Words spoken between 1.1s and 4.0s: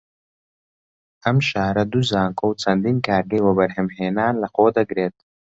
ئەم شارە دوو زانکۆ و چەندین کارگەی وەبەرهەم